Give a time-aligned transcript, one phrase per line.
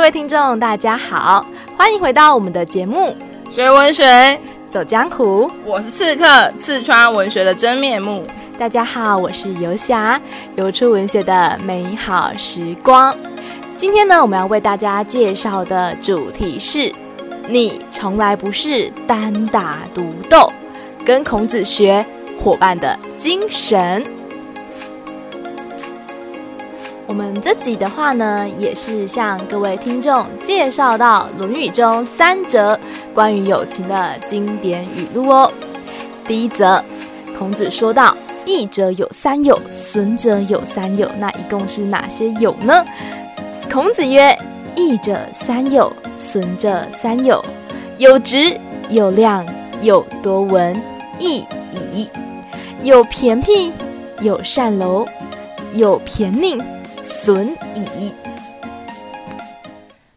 [0.00, 1.44] 各位听众，大家好，
[1.76, 3.14] 欢迎回到我们的节目
[3.54, 4.40] 《学文学
[4.70, 5.46] 走江湖》。
[5.66, 8.24] 我是刺客，刺穿文学的真面目。
[8.58, 10.18] 大家好，我是游侠，
[10.56, 13.14] 游出文学的美好时光。
[13.76, 16.90] 今天呢，我们要为大家介绍的主题是：
[17.46, 20.50] 你从来不是单打独斗，
[21.04, 22.02] 跟孔子学
[22.38, 24.02] 伙伴的精神。
[27.20, 32.80] 我们这集的话呢，也是向各位听众介绍到《论语》中三则
[33.12, 35.52] 关于友情的经典语录哦。
[36.24, 36.82] 第一则，
[37.38, 42.82] 孔子说道：“益者有三友，损者有三友。”那一共是哪些友呢？
[43.70, 44.34] 孔子曰
[44.74, 47.44] ：“益者三友，损者三友。
[47.98, 48.58] 有直，
[48.88, 49.44] 有量，
[49.82, 50.74] 有多闻，
[51.18, 51.44] 益
[51.92, 52.08] 矣。
[52.82, 53.70] 有偏僻，
[54.22, 55.06] 有善柔，
[55.74, 56.58] 有偏佞。”
[57.22, 58.12] 损矣。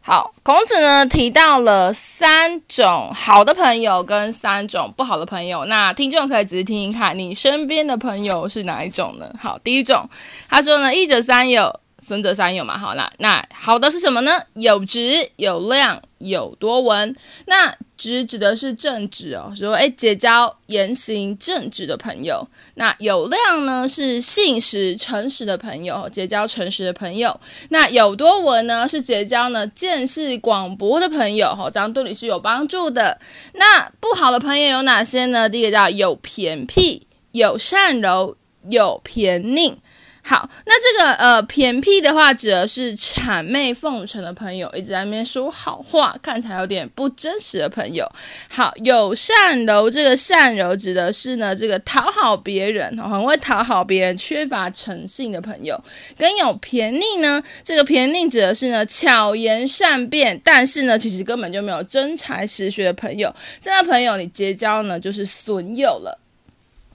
[0.00, 5.66] 好，孔子呢提到了三种好的朋友跟三种不好的朋友。
[5.66, 9.30] 那听众可以仔细听听看，你身边的朋友是哪一种呢？
[9.38, 10.08] 好，第一种，
[10.48, 12.78] 他说呢，一者三友，损者三有嘛。
[12.78, 14.30] 好，啦那好的是什么呢？
[14.54, 17.12] 有直，有量，有多闻。
[17.46, 22.46] 那直指的是正直哦，说哎，结交言行正直的朋友。
[22.74, 27.40] 那有量呢，是信实诚实的朋友，结交诚实的朋友。
[27.70, 33.18] 那有多闻呢，是结交呢见识广博的朋友，哈，这样对你是有帮助的。
[33.54, 35.48] 那不好的朋友有哪些呢？
[35.48, 38.36] 第一个叫有偏僻，有善柔，
[38.68, 39.74] 有偏佞。
[40.28, 48.04] 好，那这个呃偏僻的话，指的是谄媚奉承的朋友，一直在那边说好话，看起来有点不真实的朋友。
[48.50, 55.80] 好，友善柔，这个善柔指的是呢这个讨好别人，很会讨好别人，缺乏诚信的朋友。
[56.18, 63.32] 跟有偏佞呢，这个偏佞指的是呢巧言善辩，但是呢其实根本就没有真才实学的朋友。
[63.60, 66.18] 这样的朋友你结交呢就是损友了。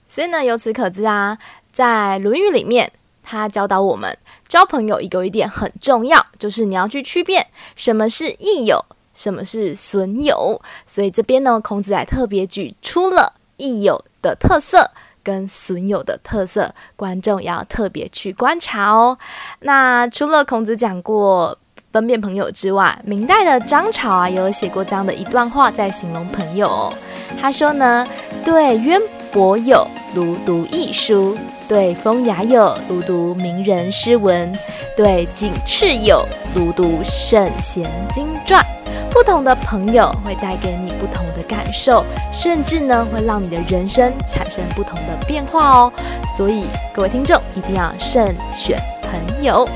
[0.06, 1.38] 所以呢，由此可知啊，
[1.72, 2.92] 在《论语》里面。
[3.22, 4.16] 他教导我们
[4.48, 7.46] 交朋友一个一点很重要，就是你要去区辨
[7.76, 8.84] 什么是益友，
[9.14, 10.60] 什么是损友。
[10.86, 14.90] 所以这边呢，孔子还特别举出了益友的特色
[15.22, 19.16] 跟损友的特色，观众要特别去观察哦。
[19.60, 21.56] 那除了孔子讲过
[21.92, 26.92] 分辨朋友之外，明代的张潮啊，也有写过这样的一段话，在形容朋友哦。
[27.40, 28.06] 他说呢，
[28.44, 29.00] 对渊
[29.32, 31.36] 博友如读易书。
[31.68, 34.52] 对风雅友如读名人诗文，
[34.94, 36.22] 对景赤友
[36.54, 38.62] 如读圣贤经传。
[39.10, 45.92] 不同的朋友会带给你不同的感受，甚至呢会让你的人生产生不同的变化哦。
[46.36, 49.66] 所以各位听众一定要慎选朋友。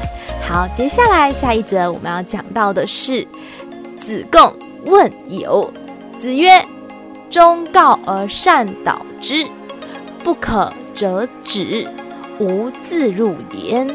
[0.46, 3.26] 好，接下来下一则我们要讲到的是
[3.98, 4.52] 子贡
[4.84, 5.72] 问友。
[6.18, 6.62] 子曰
[7.36, 9.46] ：“忠告而善导之，
[10.24, 11.86] 不可。”折止，
[12.38, 13.86] 无自入焉。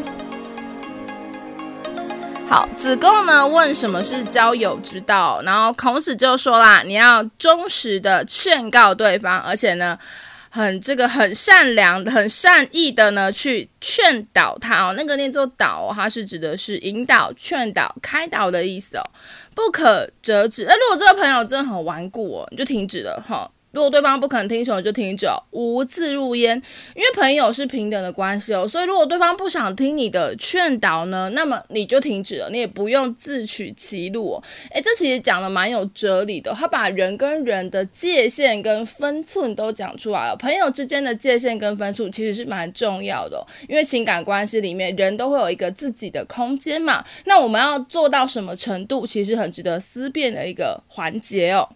[2.48, 9.98] 好，子贡呢问什么是交友之道，然后孔子就说啦，你要忠实的劝告对方，而且呢，
[10.54, 14.94] 很这个很善良、很善意的呢去劝导他哦。
[14.98, 19.04] 那个念作导哦，它是指的是引导、劝导、开导的意思哦。
[19.56, 20.66] 不可折止。
[20.66, 23.50] 那如果这个朋友真的很顽固哦，你就停止了哈。
[23.72, 26.62] 如果对方不肯听从，就停止，无自入焉。
[26.96, 34.44] 因为朋友是平等的关系哦，所以如果对方不想听你的劝导呢，那么你就停止了，你也不用自取其辱哦。
[34.72, 40.36] 诶，这其实讲的蛮有哲理的，他把人跟人的界限跟分寸都讲出来了。
[40.38, 47.04] 朋友之间的界限跟分寸其实是蛮重要的，因为情感关系里面人都会有一个自己的空间嘛。
[47.26, 51.70] 那我们要做到什么程度，其实很值得思辨的一个环节哦。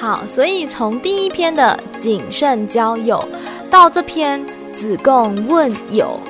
[0.00, 3.26] 好，所以从第一篇的谨慎交友，
[3.68, 6.20] 到这篇子贡问友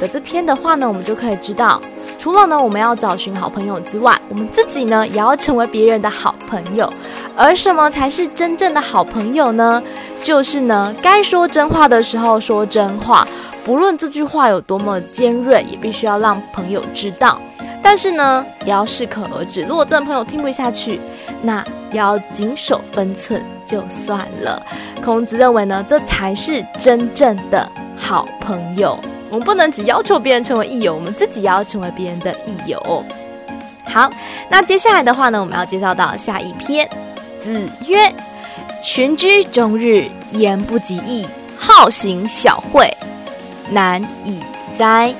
[0.00, 1.80] 的这篇的话呢，我们就可以知道，
[2.20, 6.88] 除了呢我们要找寻好朋友之外，我们自己呢也要成为别人的好朋友。
[7.36, 9.82] 而什么才是真正的好朋友呢？
[10.22, 13.26] 就是呢，该说真话的时候说真话，
[13.64, 17.40] 不论这句话有多么尖锐，也必须要让朋友知道。
[17.88, 19.62] 但是呢，也要适可而止。
[19.62, 21.00] 如果这个朋友听不下去，
[21.40, 24.60] 那也要谨守分寸就算了。
[25.04, 28.98] 孔子认为呢，这才是真正的好朋友。
[29.30, 33.04] 我们不能只要求别人成为益友，我们自己也要成为别人的益友。
[33.84, 34.10] 好，
[34.48, 36.90] 那接下来的话呢，我们要介绍到下一篇。
[37.38, 38.12] 子曰
[38.82, 41.24] ：“群居终日，言不及义，
[41.56, 42.92] 好行小惠，
[43.70, 44.40] 难以
[44.76, 45.14] 哉！”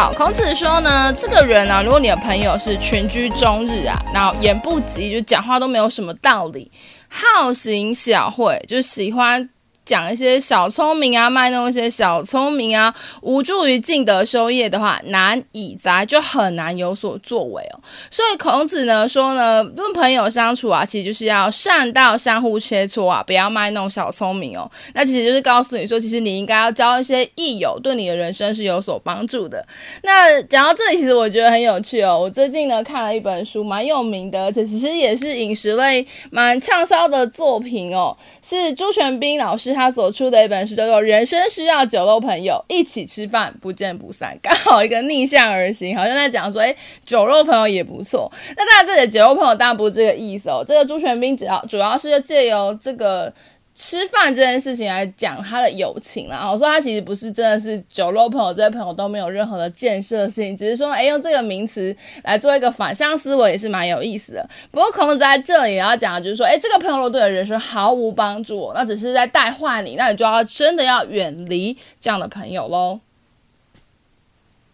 [0.00, 6.70] 好，孔子说呢，这个人呢，如果你的朋友是群居终日啊，然后言不及，就讲话都没有什么道理，
[7.08, 9.50] 好行小惠，就喜欢。
[9.88, 17.80] 讲一些小聪明啊，卖弄一些小聪明啊，无助于尽德修业的话，难以哉，就很难有所作为哦。
[18.10, 24.70] 所以孔子呢说呢，跟朋友相处啊，其实就是要善道，相互切磋啊，不要卖弄小聪明哦。
[24.92, 29.66] 那其实就是告诉你说，其实你应该要交一些益友，对你的人生是有所帮助的。
[30.02, 32.20] 那讲到这里，其实我觉得很有趣哦。
[32.20, 39.77] 我最近呢看了一本书，蛮有名的，而且其实也是饮食类蛮畅销的作品哦，是朱全斌老师。
[39.78, 46.76] 他所出的一本书叫做《人生需要酒肉朋友，一起吃饭不见不散》，刚好一个逆向而行，好像在讲说，诶，
[47.06, 48.28] 酒肉朋友也不错。
[48.56, 50.64] 那大家，这里的酒肉朋友当然不是这个意思哦。
[50.66, 53.32] 这个朱全斌主要主要是借由这个。
[53.80, 64.50] 吃饭这件事情来讲他的友情啦，我说他其实不是真的是酒肉朋友，这些朋友都没有任何的建设性，只是说，哎，用这个名词来做一个反向思维也是蛮有意思的。
[64.72, 72.98] 不过孔子在这里也要讲就是说，哎，这个朋友如果对的人生毫无帮助，那只是在带坏你，那你就要真的要远离这样的朋友喽。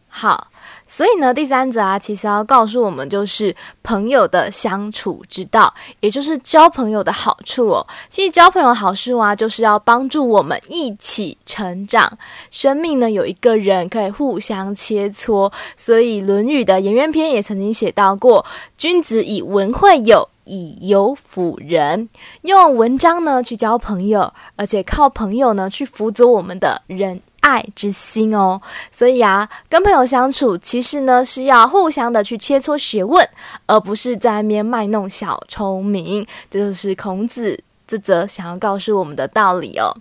[0.08, 0.48] 好。
[0.94, 3.52] 所以呢，第三则啊，其实要告诉我们，就是
[3.82, 7.84] 朋友的相处之道，也就是交朋友的好处哦。
[8.08, 12.16] 其实交朋友的好处啊，就是要帮助我们一起成长。
[12.52, 15.52] 生命呢，有一个人可以互相切磋。
[15.76, 18.46] 所以《论语》的颜渊篇也曾经写到过
[18.78, 22.08] ：“君子以文会友，以友辅仁。”
[22.42, 27.20] 用文章呢去交朋友，而且靠朋友呢去辅佐我们的人。
[27.44, 28.58] 爱之心哦，
[28.90, 33.28] 所以啊，跟朋友相处，其实呢是要互相的去切磋学问，
[33.66, 36.26] 而不是在外面卖弄小聪明。
[36.50, 39.94] 这就是孔子这则想要告诉我们的道理哦。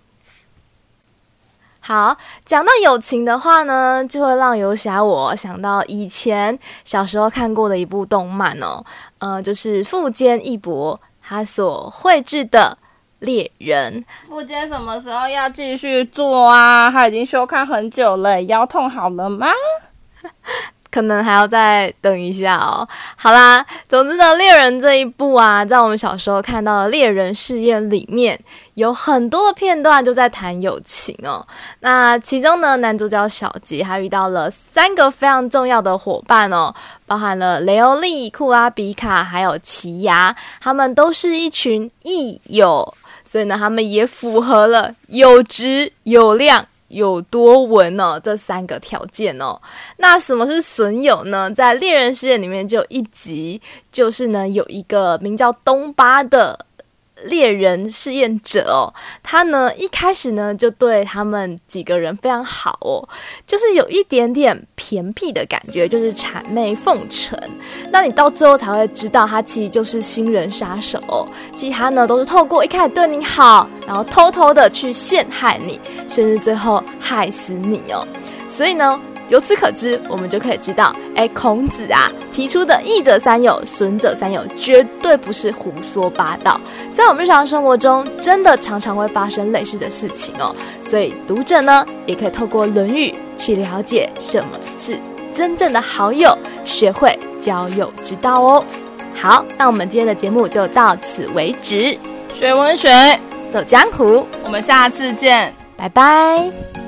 [1.81, 8.81] 好，讲到友情的话呢，就会让游侠我想到以前小时候看过的一部动漫哦，
[9.17, 12.77] 呃，就是富坚义博他所绘制的。
[13.23, 16.89] 猎人，富坚什么时候要继续做啊？
[16.91, 19.47] 他已经休刊很久了，腰痛好了吗？
[20.91, 22.87] 可能还要再等一下哦。
[23.15, 28.39] 好啦，总之呢，猎人这一部啊，在我们小时候看到的猎人试验里面，
[28.75, 31.43] 有很多的片段就在谈友情哦。
[31.79, 36.71] 那其中呢，男主角小杰还遇到了三个非常重要的伙伴哦，
[37.07, 42.93] 包含了雷欧利、库拉比卡还有奇牙，他们都是一群益友。
[43.25, 49.59] 所以呢，他们也符合了有质、有量、有多文哦这三个条件哦。
[49.97, 51.49] 那什么是损友呢？
[51.51, 53.61] 在猎人世界里面就有一集，
[53.91, 56.65] 就是呢有一个名叫东巴的。
[57.23, 63.07] 猎人试验者哦，他呢一开始呢就对他们几个人非常好哦，
[63.45, 67.39] 就是有一点点偏僻的感觉，就是谄媚奉承。
[67.91, 71.27] 那你到最后才会知道，他其实就是新人杀手哦。
[71.55, 75.79] 其实他呢都是透过一开始对你好，然后偷偷的去陷害你，
[76.09, 78.07] 甚至最后害死你哦。
[78.49, 78.99] 所以呢。
[79.29, 86.59] 由此可知，我们就可以知道，哎，孔子啊提出的“益者三友，损者三友”绝对不是胡说八道，
[86.93, 90.55] 在我们日常生活中，真的常常会发生类似的事情哦。
[90.81, 94.97] 所以读者呢，也可以透过《论语》去了解什么是
[95.31, 98.63] 真正的好友，学会交友之道哦。
[99.15, 101.97] 好，那我们今天的节目就到此为止。
[102.33, 102.89] 学文学，
[103.51, 106.82] 走江湖，我们下次见，拜拜。